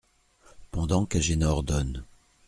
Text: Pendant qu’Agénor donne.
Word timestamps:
Pendant 0.71 1.05
qu’Agénor 1.05 1.61
donne. 1.61 2.03